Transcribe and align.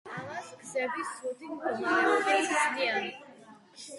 ამას 0.19 0.45
გზების 0.61 1.11
ცუდი 1.17 1.49
მდგომარეობით 1.51 2.49
ხსნიან. 2.55 3.07